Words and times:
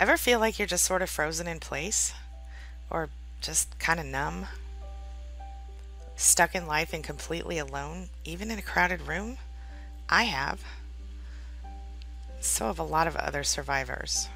Ever 0.00 0.16
feel 0.16 0.40
like 0.40 0.58
you're 0.58 0.66
just 0.66 0.84
sort 0.84 1.02
of 1.02 1.10
frozen 1.10 1.46
in 1.46 1.60
place? 1.60 2.12
Or 2.90 3.08
just 3.40 3.78
kind 3.78 4.00
of 4.00 4.06
numb? 4.06 4.46
Stuck 6.16 6.54
in 6.54 6.66
life 6.66 6.92
and 6.92 7.04
completely 7.04 7.58
alone, 7.58 8.08
even 8.24 8.50
in 8.50 8.58
a 8.58 8.62
crowded 8.62 9.02
room? 9.02 9.38
I 10.08 10.24
have. 10.24 10.62
So 12.40 12.66
have 12.66 12.78
a 12.78 12.84
lot 12.84 13.06
of 13.06 13.16
other 13.16 13.42
survivors. 13.42 14.28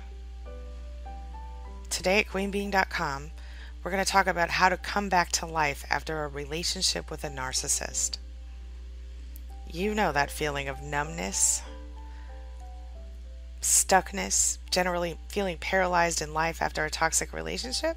Today 1.91 2.21
at 2.21 2.27
queenbeeing.com, 2.27 3.31
we're 3.83 3.91
going 3.91 4.05
to 4.05 4.11
talk 4.11 4.27
about 4.27 4.51
how 4.51 4.69
to 4.69 4.77
come 4.77 5.09
back 5.09 5.31
to 5.33 5.47
life 5.47 5.85
after 5.91 6.25
a 6.25 6.29
relationship 6.29 7.11
with 7.11 7.25
a 7.25 7.29
narcissist. 7.29 8.19
You 9.71 9.95
know 9.95 10.13
that 10.13 10.31
feeling 10.31 10.69
of 10.69 10.83
numbness, 10.83 11.63
stuckness, 13.61 14.59
generally 14.71 15.19
feeling 15.29 15.59
paralyzed 15.59 16.23
in 16.23 16.33
life 16.33 16.63
after 16.63 16.85
a 16.85 16.91
toxic 16.91 17.33
relationship? 17.33 17.97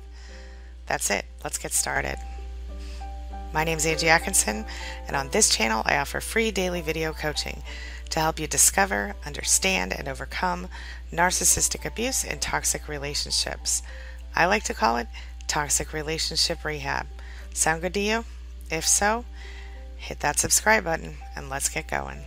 That's 0.85 1.09
it. 1.09 1.25
Let's 1.43 1.57
get 1.57 1.73
started. 1.73 2.17
My 3.53 3.63
name 3.63 3.77
is 3.77 3.85
Angie 3.85 4.09
Atkinson, 4.09 4.65
and 5.07 5.15
on 5.15 5.29
this 5.29 5.49
channel, 5.49 5.83
I 5.85 5.97
offer 5.97 6.21
free 6.21 6.51
daily 6.51 6.81
video 6.81 7.11
coaching 7.11 7.63
to 8.09 8.19
help 8.19 8.39
you 8.39 8.47
discover, 8.47 9.15
understand, 9.25 9.93
and 9.93 10.07
overcome 10.07 10.67
narcissistic 11.11 11.85
abuse 11.85 12.23
and 12.23 12.41
toxic 12.41 12.87
relationships. 12.87 13.83
I 14.35 14.45
like 14.45 14.63
to 14.65 14.73
call 14.73 14.97
it 14.97 15.07
toxic 15.47 15.91
relationship 15.91 16.63
rehab. 16.63 17.07
Sound 17.53 17.81
good 17.81 17.93
to 17.95 17.99
you? 17.99 18.25
If 18.69 18.87
so, 18.87 19.25
hit 19.97 20.21
that 20.21 20.39
subscribe 20.39 20.85
button 20.85 21.17
and 21.35 21.49
let's 21.49 21.67
get 21.69 21.89
going. 21.89 22.21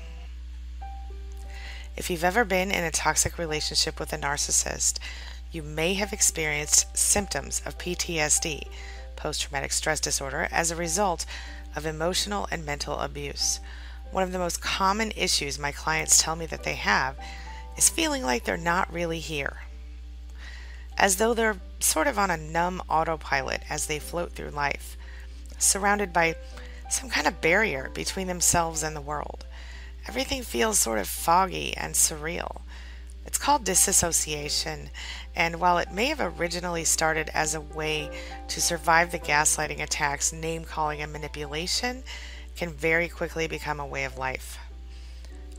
If 1.96 2.10
you've 2.10 2.24
ever 2.24 2.44
been 2.44 2.72
in 2.72 2.82
a 2.82 2.90
toxic 2.90 3.38
relationship 3.38 4.00
with 4.00 4.12
a 4.12 4.18
narcissist, 4.18 4.98
you 5.52 5.62
may 5.62 5.94
have 5.94 6.12
experienced 6.12 6.96
symptoms 6.96 7.62
of 7.64 7.78
PTSD, 7.78 8.66
post 9.14 9.42
traumatic 9.42 9.72
stress 9.72 10.00
disorder, 10.00 10.48
as 10.50 10.70
a 10.70 10.76
result 10.76 11.24
of 11.76 11.86
emotional 11.86 12.48
and 12.50 12.66
mental 12.66 12.98
abuse. 12.98 13.60
One 14.10 14.24
of 14.24 14.32
the 14.32 14.40
most 14.40 14.60
common 14.60 15.12
issues 15.12 15.56
my 15.56 15.70
clients 15.70 16.20
tell 16.20 16.34
me 16.34 16.46
that 16.46 16.64
they 16.64 16.74
have 16.74 17.16
is 17.76 17.88
feeling 17.88 18.24
like 18.24 18.42
they're 18.42 18.56
not 18.56 18.92
really 18.92 19.20
here, 19.20 19.62
as 20.98 21.16
though 21.16 21.32
they're 21.32 21.60
sort 21.78 22.08
of 22.08 22.18
on 22.18 22.30
a 22.30 22.36
numb 22.36 22.82
autopilot 22.88 23.62
as 23.70 23.86
they 23.86 24.00
float 24.00 24.32
through 24.32 24.50
life, 24.50 24.96
surrounded 25.58 26.12
by 26.12 26.34
some 26.90 27.08
kind 27.08 27.28
of 27.28 27.40
barrier 27.40 27.90
between 27.94 28.26
themselves 28.26 28.82
and 28.82 28.96
the 28.96 29.00
world. 29.00 29.44
Everything 30.06 30.42
feels 30.42 30.78
sort 30.78 30.98
of 30.98 31.08
foggy 31.08 31.76
and 31.76 31.94
surreal. 31.94 32.60
It's 33.26 33.38
called 33.38 33.64
disassociation, 33.64 34.90
and 35.34 35.60
while 35.60 35.78
it 35.78 35.90
may 35.92 36.06
have 36.06 36.20
originally 36.20 36.84
started 36.84 37.30
as 37.32 37.54
a 37.54 37.60
way 37.60 38.10
to 38.48 38.60
survive 38.60 39.12
the 39.12 39.18
gaslighting 39.18 39.82
attacks, 39.82 40.32
name 40.32 40.64
calling, 40.64 41.00
and 41.00 41.12
manipulation, 41.12 42.02
can 42.54 42.70
very 42.70 43.08
quickly 43.08 43.48
become 43.48 43.80
a 43.80 43.86
way 43.86 44.04
of 44.04 44.18
life. 44.18 44.58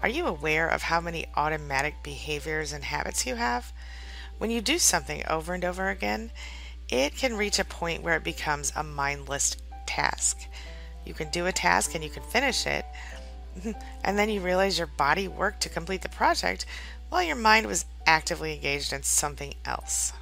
Are 0.01 0.09
you 0.09 0.27
aware 0.27 0.67
of 0.67 0.83
how 0.83 1.01
many 1.01 1.25
automatic 1.35 1.95
behaviors 2.03 2.71
and 2.71 2.83
habits 2.83 3.25
you 3.25 3.35
have? 3.35 3.73
When 4.37 4.51
you 4.51 4.61
do 4.61 4.77
something 4.77 5.23
over 5.27 5.53
and 5.53 5.65
over 5.65 5.89
again, 5.89 6.31
it 6.87 7.15
can 7.15 7.35
reach 7.35 7.57
a 7.57 7.65
point 7.65 8.03
where 8.03 8.15
it 8.15 8.23
becomes 8.23 8.71
a 8.75 8.83
mindless 8.83 9.57
task. 9.87 10.37
You 11.05 11.13
can 11.13 11.29
do 11.29 11.47
a 11.47 11.51
task 11.51 11.95
and 11.95 12.03
you 12.03 12.09
can 12.09 12.23
finish 12.23 12.67
it, 12.67 12.85
and 14.03 14.17
then 14.17 14.29
you 14.29 14.41
realize 14.41 14.77
your 14.77 14.87
body 14.87 15.27
worked 15.27 15.61
to 15.61 15.69
complete 15.69 16.01
the 16.01 16.09
project 16.09 16.65
while 17.09 17.23
your 17.23 17.35
mind 17.35 17.67
was 17.67 17.85
actively 18.05 18.53
engaged 18.53 18.93
in 18.93 19.03
something 19.03 19.53
else. 19.65 20.13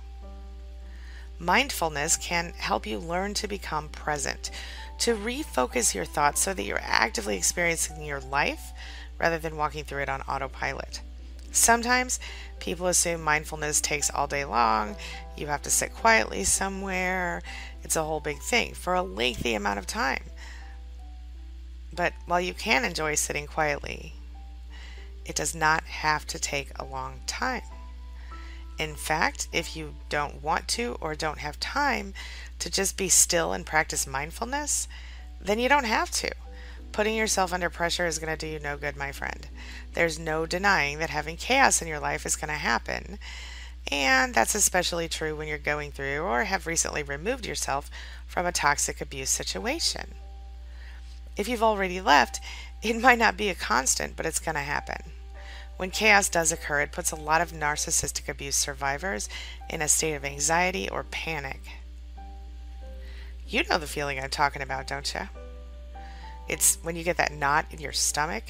Mindfulness 1.40 2.16
can 2.18 2.54
help 2.58 2.86
you 2.86 3.00
learn 3.00 3.34
to 3.36 3.48
become 3.48 3.90
present, 3.90 4.52
to 5.00 5.16
refocus 5.16 5.94
your 5.94 6.06
thoughts 6.06 6.42
so 6.42 6.54
that 6.54 6.64
you're 6.64 6.80
actively 6.82 7.36
experiencing 7.36 8.04
your 8.06 8.22
life 8.22 8.72
rather 9.20 9.38
than 9.38 9.58
walking 9.58 9.84
through 9.84 10.02
it 10.02 10.10
on 10.10 10.22
autopilot. 10.22 11.02
Sometimes 11.52 12.20
people 12.60 12.88
assume 12.88 13.22
mindfulness 13.22 13.82
takes 13.82 14.10
all 14.10 14.28
day 14.28 14.46
long, 14.46 14.96
you 15.38 15.48
have 15.48 15.62
to 15.64 15.70
sit 15.70 15.94
quietly 15.94 16.44
somewhere, 16.44 17.42
it's 17.84 17.96
a 17.96 18.04
whole 18.04 18.20
big 18.20 18.40
thing 18.40 18.74
for 18.74 18.94
a 18.94 19.04
lengthy 19.04 19.54
amount 19.54 19.80
of 19.80 19.86
time. 19.86 20.24
But 21.96 22.14
while 22.26 22.42
you 22.42 22.54
can 22.54 22.84
enjoy 22.84 23.16
sitting 23.16 23.46
quietly, 23.46 24.14
it 25.26 25.36
does 25.36 25.54
not 25.54 25.84
have 25.84 26.26
to 26.28 26.40
take 26.40 26.72
a 26.76 26.86
long 26.86 27.22
time. 27.28 27.62
In 28.80 28.96
fact, 28.96 29.48
if 29.54 29.76
you 29.76 29.94
don't 30.10 30.42
want 30.42 30.68
to 30.70 30.98
or 31.00 31.14
don't 31.14 31.38
have 31.38 31.60
time 31.60 32.14
to 32.60 32.70
just 32.72 32.98
be 32.98 33.10
still 33.10 33.54
and 33.54 33.66
practice 33.66 34.08
mindfulness, 34.08 34.88
then 35.40 35.60
you 35.60 35.70
don't 35.70 35.86
have 35.86 36.10
to. 36.12 36.32
Putting 36.92 37.16
yourself 37.16 37.54
under 37.54 37.70
pressure 37.70 38.06
is 38.06 38.20
going 38.20 38.36
to 38.36 38.46
do 38.46 38.52
you 38.52 38.60
no 38.60 38.78
good, 38.78 38.96
my 38.96 39.12
friend. 39.12 39.48
There's 39.94 40.20
no 40.20 40.46
denying 40.46 41.00
that 41.00 41.10
having 41.10 41.38
chaos 41.38 41.82
in 41.82 41.88
your 41.88 42.00
life 42.00 42.26
is 42.26 42.36
going 42.36 42.50
to 42.50 42.54
happen. 42.56 43.20
And 43.92 44.34
that's 44.34 44.56
especially 44.56 45.08
true 45.08 45.36
when 45.36 45.48
you're 45.48 45.58
going 45.58 45.92
through 45.92 46.22
or 46.22 46.46
have 46.46 46.68
recently 46.68 47.04
removed 47.04 47.46
yourself 47.46 47.92
from 48.26 48.46
a 48.46 48.52
toxic 48.52 49.02
abuse 49.02 49.30
situation. 49.30 50.16
If 51.36 51.48
you've 51.48 51.64
already 51.64 52.00
left, 52.02 52.40
it 52.82 53.00
might 53.00 53.20
not 53.20 53.38
be 53.38 53.50
a 53.50 53.56
constant, 53.56 54.16
but 54.16 54.26
it's 54.26 54.40
going 54.40 54.56
to 54.56 54.62
happen. 54.62 55.12
When 55.78 55.90
chaos 55.90 56.30
does 56.30 56.52
occur, 56.52 56.82
it 56.82 56.92
puts 56.92 57.12
a 57.12 57.16
lot 57.16 57.42
of 57.42 57.52
narcissistic 57.52 58.30
abuse 58.30 58.56
survivors 58.56 59.28
in 59.70 59.82
a 59.82 59.88
state 59.88 60.14
of 60.14 60.24
anxiety 60.24 60.88
or 60.90 61.04
panic. 61.04 61.62
You 63.48 63.64
know 63.70 63.78
the 63.78 63.88
feeling 63.88 64.20
I'm 64.20 64.30
talking 64.30 64.62
about, 64.62 64.88
don't 64.88 65.14
you? 65.14 65.28
It's 66.48 66.78
when 66.84 66.96
you 66.96 67.04
get 67.04 67.18
that 67.18 67.34
knot 67.34 67.66
in 67.72 67.80
your 67.80 67.92
stomach, 67.92 68.44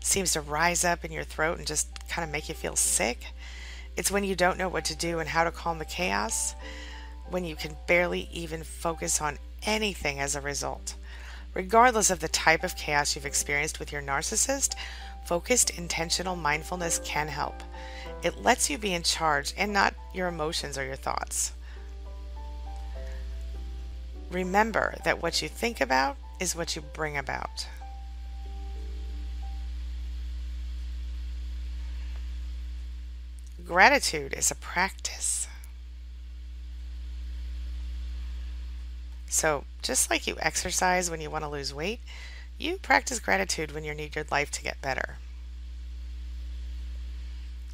seems 0.00 0.32
to 0.32 0.40
rise 0.40 0.84
up 0.84 1.04
in 1.04 1.12
your 1.12 1.24
throat 1.24 1.58
and 1.58 1.66
just 1.66 1.88
kind 2.08 2.24
of 2.24 2.30
make 2.30 2.48
you 2.48 2.54
feel 2.54 2.76
sick. 2.76 3.26
It's 3.96 4.10
when 4.10 4.24
you 4.24 4.34
don't 4.34 4.58
know 4.58 4.68
what 4.68 4.84
to 4.86 4.96
do 4.96 5.18
and 5.18 5.28
how 5.28 5.44
to 5.44 5.50
calm 5.50 5.78
the 5.78 5.84
chaos, 5.84 6.54
when 7.28 7.44
you 7.44 7.54
can 7.54 7.76
barely 7.86 8.28
even 8.32 8.64
focus 8.64 9.20
on 9.20 9.38
anything 9.62 10.20
as 10.20 10.34
a 10.34 10.40
result. 10.40 10.94
Regardless 11.54 12.10
of 12.10 12.20
the 12.20 12.28
type 12.28 12.62
of 12.62 12.76
chaos 12.76 13.14
you've 13.14 13.26
experienced 13.26 13.78
with 13.78 13.92
your 13.92 14.02
narcissist, 14.02 14.74
focused 15.24 15.70
intentional 15.70 16.36
mindfulness 16.36 17.00
can 17.04 17.28
help. 17.28 17.62
It 18.22 18.42
lets 18.42 18.70
you 18.70 18.78
be 18.78 18.94
in 18.94 19.02
charge 19.02 19.52
and 19.56 19.72
not 19.72 19.94
your 20.14 20.28
emotions 20.28 20.78
or 20.78 20.84
your 20.84 20.96
thoughts. 20.96 21.52
Remember 24.30 24.94
that 25.04 25.22
what 25.22 25.42
you 25.42 25.48
think 25.48 25.80
about 25.80 26.16
is 26.38 26.54
what 26.54 26.76
you 26.76 26.82
bring 26.82 27.16
about. 27.16 27.66
Gratitude 33.64 34.34
is 34.34 34.50
a 34.50 34.56
practice. 34.56 35.46
So, 39.30 39.62
just 39.80 40.10
like 40.10 40.26
you 40.26 40.36
exercise 40.40 41.08
when 41.08 41.20
you 41.20 41.30
want 41.30 41.44
to 41.44 41.48
lose 41.48 41.72
weight, 41.72 42.00
you 42.58 42.78
practice 42.78 43.20
gratitude 43.20 43.70
when 43.70 43.84
you 43.84 43.94
need 43.94 44.16
your 44.16 44.24
life 44.28 44.50
to 44.50 44.62
get 44.62 44.82
better. 44.82 45.18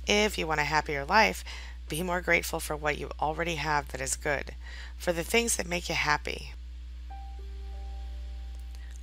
If 0.06 0.36
you 0.36 0.46
want 0.46 0.60
a 0.60 0.64
happier 0.64 1.06
life, 1.06 1.42
be 1.88 2.02
more 2.02 2.20
grateful 2.20 2.60
for 2.60 2.76
what 2.76 2.98
you 2.98 3.10
already 3.18 3.54
have 3.54 3.88
that 3.88 4.02
is 4.02 4.16
good, 4.16 4.54
for 4.98 5.14
the 5.14 5.24
things 5.24 5.56
that 5.56 5.66
make 5.66 5.88
you 5.88 5.94
happy. 5.94 6.52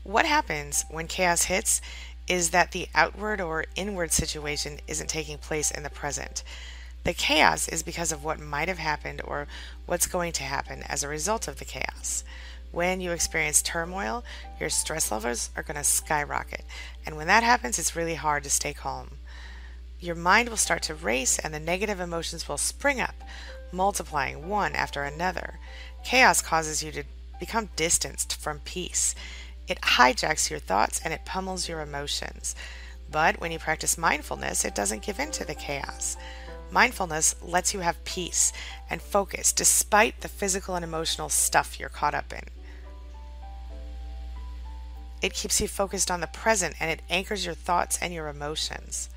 What 0.03 0.27
happens 0.27 0.85
when 0.91 1.07
chaos 1.07 1.45
hits 1.45 1.81
is 2.27 2.51
that 2.51 2.71
the 2.71 2.87
outward 2.93 3.41
or 3.41 3.65
inward 3.75 4.11
situation 4.11 4.79
isn't 4.87 5.07
taking 5.07 5.39
place 5.39 5.71
in 5.71 5.81
the 5.81 5.89
present. 5.89 6.43
The 7.03 7.13
chaos 7.13 7.67
is 7.67 7.83
because 7.83 8.11
of 8.11 8.23
what 8.23 8.39
might 8.39 8.69
have 8.69 8.77
happened 8.77 9.21
or 9.25 9.47
what's 9.85 10.07
going 10.07 10.31
to 10.33 10.43
happen 10.43 10.83
as 10.83 11.03
a 11.03 11.09
result 11.09 11.47
of 11.47 11.59
the 11.59 11.65
chaos. 11.65 12.23
When 12.73 13.01
you 13.01 13.11
experience 13.11 13.61
turmoil, 13.61 14.23
your 14.59 14.71
stress 14.71 15.11
levels 15.11 15.51
are 15.55 15.61
going 15.61 15.77
to 15.77 15.83
skyrocket. 15.83 16.65
And 17.05 17.15
when 17.15 17.27
that 17.27 17.43
happens, 17.43 17.77
it's 17.77 17.95
really 17.95 18.15
hard 18.15 18.43
to 18.45 18.49
stay 18.49 18.73
calm. 18.73 19.19
Your 19.99 20.15
mind 20.15 20.49
will 20.49 20.57
start 20.57 20.81
to 20.83 20.95
race 20.95 21.37
and 21.37 21.53
the 21.53 21.59
negative 21.59 21.99
emotions 21.99 22.49
will 22.49 22.57
spring 22.57 22.99
up, 22.99 23.13
multiplying 23.71 24.49
one 24.49 24.73
after 24.73 25.03
another. 25.03 25.59
Chaos 26.03 26.41
causes 26.41 26.81
you 26.81 26.91
to 26.93 27.03
become 27.39 27.69
distanced 27.75 28.41
from 28.41 28.59
peace. 28.61 29.13
It 29.67 29.79
hijacks 29.81 30.49
your 30.49 30.59
thoughts 30.59 30.99
and 31.05 31.13
it 31.13 31.25
pummels 31.25 31.69
your 31.69 31.79
emotions. 31.79 32.55
But 33.11 33.39
when 33.39 33.51
you 33.51 33.59
practice 33.59 33.99
mindfulness, 33.99 34.65
it 34.65 34.73
doesn't 34.73 35.03
give 35.03 35.19
in 35.19 35.29
to 35.33 35.45
the 35.45 35.53
chaos. 35.53 36.17
Mindfulness 36.71 37.35
lets 37.43 37.71
you 37.75 37.81
have 37.81 38.03
peace 38.03 38.51
and 38.89 38.99
focus 38.99 39.53
despite 39.53 40.21
the 40.21 40.27
physical 40.27 40.73
and 40.73 40.83
emotional 40.83 41.29
stuff 41.29 41.79
you're 41.79 41.87
caught 41.87 42.15
up 42.15 42.33
in. 42.33 42.41
It 45.23 45.33
keeps 45.33 45.61
you 45.61 45.69
focused 45.69 46.11
on 46.11 46.19
the 46.19 46.27
present 46.27 46.75
and 46.81 46.91
it 46.91 47.01
anchors 47.09 47.45
your 47.45 47.55
thoughts 47.55 47.97
and 48.01 48.13
your 48.13 48.27
emotions. 48.27 49.09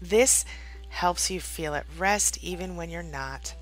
This 0.00 0.44
helps 0.90 1.28
you 1.28 1.40
feel 1.40 1.74
at 1.74 1.86
rest 1.98 2.38
even 2.42 2.76
when 2.76 2.88
you're 2.88 3.02
not. 3.02 3.54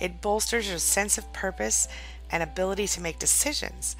It 0.00 0.22
bolsters 0.22 0.68
your 0.68 0.78
sense 0.78 1.18
of 1.18 1.32
purpose 1.32 1.88
and 2.30 2.44
ability 2.44 2.86
to 2.86 3.00
make 3.00 3.18
decisions. 3.18 3.96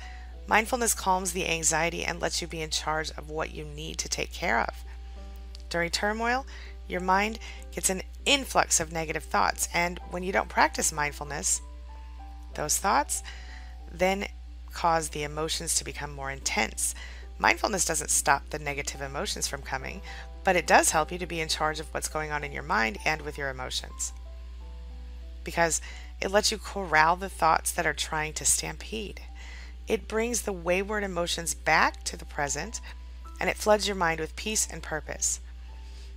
Mindfulness 0.46 0.94
calms 0.94 1.32
the 1.32 1.48
anxiety 1.48 2.04
and 2.04 2.20
lets 2.20 2.40
you 2.40 2.46
be 2.46 2.62
in 2.62 2.70
charge 2.70 3.10
of 3.10 3.28
what 3.28 3.52
you 3.52 3.64
need 3.64 3.98
to 3.98 4.08
take 4.08 4.32
care 4.32 4.60
of. 4.60 4.84
During 5.68 5.90
turmoil, 5.90 6.46
your 6.88 7.00
mind 7.00 7.40
gets 7.72 7.90
an 7.90 8.02
influx 8.24 8.78
of 8.78 8.92
negative 8.92 9.24
thoughts, 9.24 9.68
and 9.74 9.98
when 10.10 10.22
you 10.22 10.32
don't 10.32 10.48
practice 10.48 10.92
mindfulness, 10.92 11.60
those 12.54 12.78
thoughts 12.78 13.22
then 13.92 14.26
cause 14.72 15.10
the 15.10 15.22
emotions 15.22 15.74
to 15.74 15.84
become 15.84 16.12
more 16.12 16.30
intense. 16.30 16.94
Mindfulness 17.38 17.84
doesn't 17.84 18.10
stop 18.10 18.50
the 18.50 18.58
negative 18.58 19.00
emotions 19.00 19.48
from 19.48 19.62
coming, 19.62 20.02
but 20.44 20.56
it 20.56 20.66
does 20.66 20.90
help 20.90 21.10
you 21.10 21.18
to 21.18 21.26
be 21.26 21.40
in 21.40 21.48
charge 21.48 21.80
of 21.80 21.92
what's 21.92 22.08
going 22.08 22.30
on 22.30 22.44
in 22.44 22.52
your 22.52 22.62
mind 22.62 22.98
and 23.04 23.22
with 23.22 23.38
your 23.38 23.50
emotions. 23.50 24.12
Because 25.44 25.80
it 26.20 26.30
lets 26.30 26.52
you 26.52 26.58
corral 26.58 27.16
the 27.16 27.28
thoughts 27.28 27.72
that 27.72 27.86
are 27.86 27.94
trying 27.94 28.32
to 28.34 28.44
stampede. 28.44 29.22
It 29.88 30.06
brings 30.06 30.42
the 30.42 30.52
wayward 30.52 31.02
emotions 31.02 31.54
back 31.54 32.04
to 32.04 32.16
the 32.16 32.24
present 32.24 32.80
and 33.40 33.48
it 33.48 33.56
floods 33.56 33.88
your 33.88 33.96
mind 33.96 34.20
with 34.20 34.36
peace 34.36 34.68
and 34.70 34.82
purpose. 34.82 35.40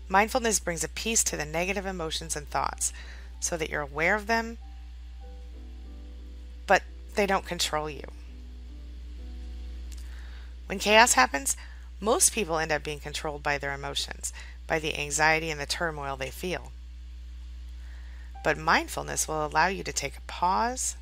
Mindfulness 0.09 0.59
brings 0.59 0.83
a 0.83 0.89
peace 0.89 1.23
to 1.23 1.37
the 1.37 1.45
negative 1.45 1.85
emotions 1.85 2.35
and 2.35 2.47
thoughts 2.47 2.91
so 3.39 3.55
that 3.57 3.69
you're 3.69 3.81
aware 3.81 4.15
of 4.15 4.27
them, 4.27 4.57
but 6.67 6.83
they 7.15 7.25
don't 7.25 7.45
control 7.45 7.89
you. 7.89 8.03
When 10.67 10.79
chaos 10.79 11.13
happens, 11.13 11.57
most 11.99 12.33
people 12.33 12.57
end 12.57 12.71
up 12.71 12.83
being 12.83 12.99
controlled 12.99 13.43
by 13.43 13.57
their 13.57 13.73
emotions, 13.73 14.33
by 14.67 14.79
the 14.79 14.97
anxiety 14.97 15.49
and 15.49 15.59
the 15.59 15.65
turmoil 15.65 16.15
they 16.15 16.29
feel. 16.29 16.71
But 18.43 18.57
mindfulness 18.57 19.27
will 19.27 19.45
allow 19.45 19.67
you 19.67 19.83
to 19.83 19.93
take 19.93 20.17
a 20.17 20.21
pause, 20.21 20.97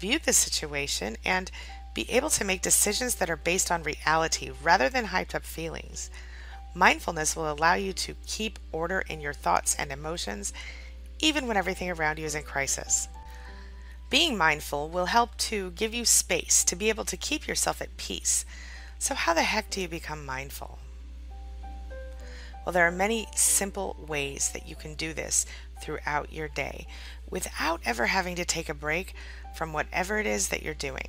view 0.00 0.18
the 0.18 0.32
situation, 0.32 1.16
and 1.24 1.50
be 1.94 2.10
able 2.10 2.30
to 2.30 2.44
make 2.44 2.62
decisions 2.62 3.16
that 3.16 3.30
are 3.30 3.36
based 3.36 3.70
on 3.70 3.82
reality 3.82 4.50
rather 4.62 4.88
than 4.88 5.06
hyped 5.06 5.34
up 5.34 5.44
feelings. 5.44 6.10
Mindfulness 6.74 7.34
will 7.34 7.50
allow 7.50 7.74
you 7.74 7.92
to 7.92 8.14
keep 8.26 8.58
order 8.72 9.04
in 9.08 9.20
your 9.20 9.32
thoughts 9.32 9.74
and 9.76 9.90
emotions, 9.90 10.52
even 11.20 11.46
when 11.46 11.56
everything 11.56 11.90
around 11.90 12.18
you 12.18 12.24
is 12.24 12.34
in 12.34 12.42
crisis. 12.42 13.08
Being 14.10 14.38
mindful 14.38 14.88
will 14.88 15.06
help 15.06 15.36
to 15.38 15.72
give 15.72 15.92
you 15.92 16.04
space 16.04 16.64
to 16.64 16.76
be 16.76 16.88
able 16.88 17.04
to 17.04 17.16
keep 17.16 17.46
yourself 17.46 17.82
at 17.82 17.96
peace 17.96 18.44
so, 18.98 19.14
how 19.14 19.34
the 19.34 19.42
heck 19.42 19.70
do 19.70 19.80
you 19.80 19.88
become 19.88 20.26
mindful? 20.26 20.78
Well, 22.64 22.72
there 22.72 22.86
are 22.86 22.92
many 22.92 23.28
simple 23.34 23.96
ways 24.06 24.50
that 24.52 24.68
you 24.68 24.76
can 24.76 24.94
do 24.94 25.14
this 25.14 25.46
throughout 25.80 26.32
your 26.32 26.48
day 26.48 26.86
without 27.30 27.80
ever 27.84 28.06
having 28.06 28.36
to 28.36 28.44
take 28.44 28.68
a 28.68 28.74
break 28.74 29.14
from 29.54 29.72
whatever 29.72 30.18
it 30.18 30.26
is 30.26 30.48
that 30.48 30.62
you're 30.62 30.74
doing. 30.74 31.08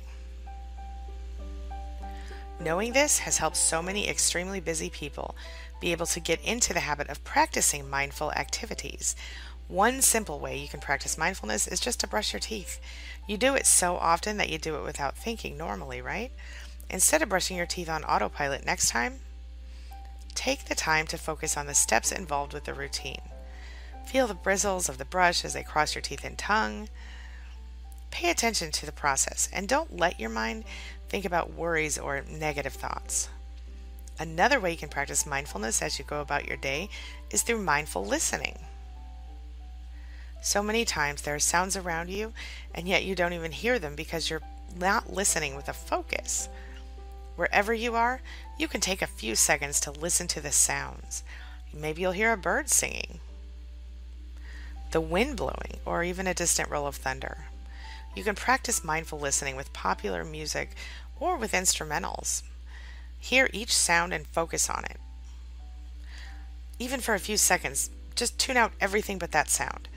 Knowing 2.60 2.92
this 2.92 3.20
has 3.20 3.38
helped 3.38 3.56
so 3.56 3.82
many 3.82 4.08
extremely 4.08 4.60
busy 4.60 4.88
people 4.90 5.34
be 5.80 5.92
able 5.92 6.06
to 6.06 6.20
get 6.20 6.40
into 6.42 6.72
the 6.72 6.80
habit 6.80 7.08
of 7.08 7.24
practicing 7.24 7.88
mindful 7.88 8.32
activities. 8.32 9.16
One 9.66 10.02
simple 10.02 10.38
way 10.38 10.58
you 10.58 10.68
can 10.68 10.80
practice 10.80 11.16
mindfulness 11.16 11.66
is 11.66 11.80
just 11.80 12.00
to 12.00 12.06
brush 12.06 12.32
your 12.32 12.40
teeth. 12.40 12.80
You 13.26 13.36
do 13.36 13.54
it 13.54 13.66
so 13.66 13.96
often 13.96 14.36
that 14.36 14.50
you 14.50 14.58
do 14.58 14.76
it 14.76 14.84
without 14.84 15.16
thinking 15.16 15.56
normally, 15.56 16.02
right? 16.02 16.32
Instead 16.90 17.22
of 17.22 17.28
brushing 17.28 17.56
your 17.56 17.66
teeth 17.66 17.88
on 17.88 18.04
autopilot 18.04 18.66
next 18.66 18.90
time, 18.90 19.20
take 20.34 20.64
the 20.64 20.74
time 20.74 21.06
to 21.06 21.16
focus 21.16 21.56
on 21.56 21.66
the 21.66 21.74
steps 21.74 22.10
involved 22.10 22.52
with 22.52 22.64
the 22.64 22.74
routine. 22.74 23.22
Feel 24.06 24.26
the 24.26 24.34
bristles 24.34 24.88
of 24.88 24.98
the 24.98 25.04
brush 25.04 25.44
as 25.44 25.52
they 25.52 25.62
cross 25.62 25.94
your 25.94 26.02
teeth 26.02 26.24
and 26.24 26.36
tongue. 26.36 26.88
Pay 28.10 28.30
attention 28.30 28.72
to 28.72 28.86
the 28.86 28.92
process 28.92 29.48
and 29.52 29.68
don't 29.68 29.96
let 29.96 30.18
your 30.18 30.30
mind 30.30 30.64
think 31.08 31.24
about 31.24 31.54
worries 31.54 31.96
or 31.96 32.24
negative 32.28 32.72
thoughts. 32.72 33.28
Another 34.18 34.58
way 34.58 34.72
you 34.72 34.76
can 34.76 34.88
practice 34.88 35.24
mindfulness 35.24 35.80
as 35.80 35.98
you 35.98 36.04
go 36.04 36.20
about 36.20 36.46
your 36.46 36.56
day 36.56 36.90
is 37.30 37.42
through 37.42 37.62
mindful 37.62 38.04
listening. 38.04 38.58
So 40.42 40.62
many 40.62 40.84
times 40.84 41.22
there 41.22 41.34
are 41.34 41.38
sounds 41.38 41.76
around 41.76 42.10
you, 42.10 42.32
and 42.74 42.88
yet 42.88 43.04
you 43.04 43.14
don't 43.14 43.32
even 43.32 43.52
hear 43.52 43.78
them 43.78 43.94
because 43.94 44.28
you're 44.28 44.42
not 44.76 45.12
listening 45.12 45.54
with 45.54 45.68
a 45.68 45.72
focus. 45.72 46.48
Wherever 47.40 47.72
you 47.72 47.94
are, 47.94 48.20
you 48.58 48.68
can 48.68 48.82
take 48.82 49.00
a 49.00 49.06
few 49.06 49.34
seconds 49.34 49.80
to 49.80 49.90
listen 49.90 50.28
to 50.28 50.42
the 50.42 50.52
sounds. 50.52 51.22
Maybe 51.72 52.02
you'll 52.02 52.12
hear 52.12 52.34
a 52.34 52.36
bird 52.36 52.68
singing, 52.68 53.18
the 54.90 55.00
wind 55.00 55.38
blowing, 55.38 55.78
or 55.86 56.04
even 56.04 56.26
a 56.26 56.34
distant 56.34 56.68
roll 56.68 56.86
of 56.86 56.96
thunder. 56.96 57.46
You 58.14 58.24
can 58.24 58.34
practice 58.34 58.84
mindful 58.84 59.18
listening 59.18 59.56
with 59.56 59.72
popular 59.72 60.22
music 60.22 60.72
or 61.18 61.38
with 61.38 61.52
instrumentals. 61.52 62.42
Hear 63.18 63.48
each 63.54 63.74
sound 63.74 64.12
and 64.12 64.26
focus 64.26 64.68
on 64.68 64.84
it. 64.84 64.98
Even 66.78 67.00
for 67.00 67.14
a 67.14 67.18
few 67.18 67.38
seconds, 67.38 67.88
just 68.14 68.38
tune 68.38 68.58
out 68.58 68.74
everything 68.82 69.16
but 69.16 69.32
that 69.32 69.48
sound. 69.48 69.88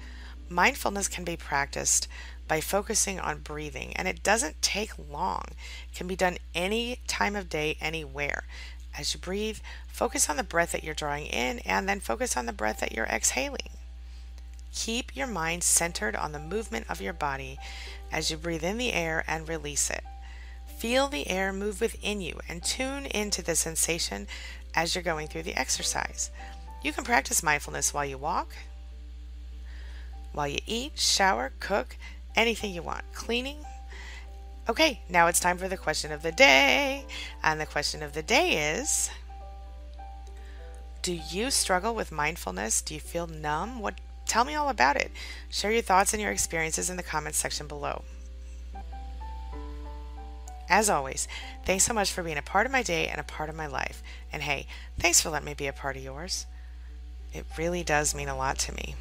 Mindfulness 0.48 1.10
can 1.10 1.26
be 1.26 1.36
practiced 1.36 2.08
by 2.54 2.62
focusing 2.62 3.20
on 3.20 3.40
breathing, 3.40 3.92
and 3.96 4.08
it 4.08 4.22
doesn't 4.22 4.62
take 4.62 4.92
long. 5.10 5.44
It 5.92 5.98
can 5.98 6.06
be 6.06 6.16
done 6.16 6.38
any 6.54 7.00
time 7.08 7.36
of 7.36 7.50
day, 7.50 7.78
anywhere. 7.82 8.44
As 8.96 9.12
you 9.12 9.20
breathe, 9.20 9.58
focus 9.88 10.30
on 10.30 10.38
the 10.38 10.44
breath 10.44 10.72
that 10.72 10.84
you're 10.84 10.94
drawing 10.94 11.26
in 11.26 11.58
and 11.66 11.90
then 11.90 12.00
focus 12.00 12.38
on 12.38 12.46
the 12.46 12.54
breath 12.54 12.82
that 12.82 12.92
you're 12.92 13.08
exhaling. 13.08 13.72
Keep 14.72 15.16
your 15.16 15.26
mind 15.26 15.64
centered 15.64 16.16
on 16.16 16.32
the 16.32 16.38
movement 16.38 16.86
of 16.92 17.02
your 17.02 17.12
body 17.12 17.58
as 18.12 18.30
you 18.30 18.38
breathe 18.38 18.64
in 18.64 18.78
the 18.78 18.94
air 18.94 19.24
and 19.26 19.50
release 19.50 19.90
it. 19.90 20.04
Feel 20.78 21.08
the 21.08 21.28
air 21.32 21.52
move 21.52 21.82
within 21.82 22.22
you 22.22 22.40
and 22.48 22.64
tune 22.64 23.08
into 23.08 23.42
the 23.42 23.56
sensation 23.56 24.28
as 24.76 24.94
you're 24.94 25.04
going 25.04 25.28
through 25.28 25.42
the 25.42 25.60
exercise. 25.60 26.30
You 26.84 26.94
can 26.94 27.04
practice 27.04 27.42
mindfulness 27.42 27.96
while 27.96 28.06
you 28.06 28.20
walk, 28.20 28.54
while 30.34 30.48
you 30.48 30.60
eat, 30.68 31.00
shower, 31.00 31.52
cook, 31.60 31.96
anything 32.36 32.74
you 32.74 32.82
want. 32.82 33.04
Cleaning? 33.14 33.58
Okay, 34.70 35.02
now 35.10 35.28
it's 35.28 35.40
time 35.40 35.58
for 35.58 35.68
the 35.68 35.78
question 35.78 36.12
of 36.12 36.22
the 36.22 36.32
day. 36.32 37.06
And 37.44 37.60
the 37.60 37.66
question 37.66 38.02
of 38.02 38.14
the 38.14 38.24
day 38.24 38.76
is 38.76 39.10
Do 41.02 41.14
you 41.14 41.52
struggle 41.52 41.94
with 41.94 42.12
mindfulness? 42.12 42.82
Do 42.82 42.94
you 42.94 43.00
feel 43.00 43.28
numb? 43.28 43.80
What 43.80 43.96
tell 44.26 44.46
me 44.46 44.56
all 44.56 44.70
about 44.70 44.96
it. 44.96 45.12
Share 45.50 45.72
your 45.72 45.82
thoughts 45.82 46.14
and 46.14 46.22
your 46.22 46.32
experiences 46.32 46.90
in 46.90 46.98
the 46.98 47.04
comments 47.04 47.38
section 47.38 47.68
below. 47.68 48.04
As 50.70 50.90
always, 50.90 51.28
thanks 51.66 51.84
so 51.84 51.94
much 51.94 52.12
for 52.12 52.24
being 52.24 52.38
a 52.38 52.42
part 52.42 52.66
of 52.66 52.72
my 52.72 52.82
day 52.82 53.08
and 53.08 53.20
a 53.20 53.24
part 53.24 53.50
of 53.50 53.56
my 53.56 53.68
life. 53.68 54.02
And 54.32 54.42
hey, 54.42 54.66
thanks 54.98 55.22
for 55.22 55.30
letting 55.30 55.46
me 55.46 55.54
be 55.54 55.68
a 55.68 55.74
part 55.74 55.98
of 55.98 56.04
yours. 56.04 56.46
It 57.34 57.46
really 57.58 57.84
does 57.84 58.16
mean 58.16 58.30
a 58.30 58.38
lot 58.38 58.58
to 58.60 58.74
me. 58.74 58.96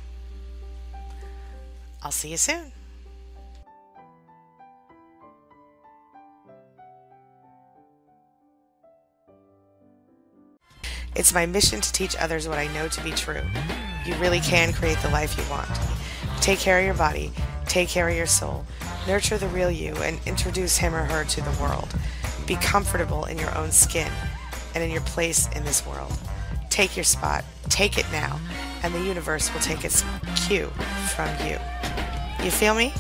I'll 2.02 2.10
see 2.10 2.30
you 2.30 2.36
soon. 2.36 2.72
It's 11.22 11.32
my 11.32 11.46
mission 11.46 11.80
to 11.80 11.92
teach 11.92 12.16
others 12.16 12.48
what 12.48 12.58
I 12.58 12.66
know 12.74 12.88
to 12.88 13.04
be 13.04 13.12
true. 13.12 13.42
You 14.04 14.16
really 14.16 14.40
can 14.40 14.72
create 14.72 14.98
the 15.02 15.08
life 15.10 15.38
you 15.38 15.48
want. 15.48 15.68
Take 16.40 16.58
care 16.58 16.80
of 16.80 16.84
your 16.84 16.94
body, 16.94 17.30
take 17.68 17.88
care 17.88 18.08
of 18.08 18.16
your 18.16 18.26
soul, 18.26 18.66
nurture 19.06 19.38
the 19.38 19.46
real 19.46 19.70
you, 19.70 19.94
and 19.98 20.18
introduce 20.26 20.78
him 20.78 20.92
or 20.92 21.04
her 21.04 21.22
to 21.22 21.40
the 21.40 21.56
world. 21.62 21.94
Be 22.44 22.56
comfortable 22.56 23.26
in 23.26 23.38
your 23.38 23.56
own 23.56 23.70
skin 23.70 24.10
and 24.74 24.82
in 24.82 24.90
your 24.90 25.02
place 25.02 25.46
in 25.54 25.64
this 25.64 25.86
world. 25.86 26.12
Take 26.70 26.96
your 26.96 27.04
spot, 27.04 27.44
take 27.68 27.98
it 27.98 28.06
now, 28.10 28.40
and 28.82 28.92
the 28.92 29.04
universe 29.04 29.54
will 29.54 29.60
take 29.60 29.84
its 29.84 30.04
cue 30.48 30.72
from 31.14 31.28
you. 31.46 31.56
You 32.44 32.50
feel 32.50 32.74
me? 32.74 32.92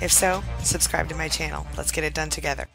If 0.00 0.12
so, 0.12 0.44
subscribe 0.60 1.08
to 1.08 1.16
my 1.16 1.26
channel. 1.26 1.66
Let's 1.76 1.90
get 1.90 2.04
it 2.04 2.14
done 2.14 2.30
together. 2.30 2.68